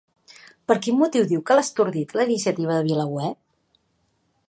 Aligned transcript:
Per 0.71 0.77
quin 0.85 0.97
motiu 1.01 1.27
diu 1.33 1.43
que 1.51 1.59
l'ha 1.59 1.65
estordit 1.67 2.17
la 2.21 2.27
iniciativa 2.31 2.79
de 2.81 2.91
VilaWeb? 2.91 3.41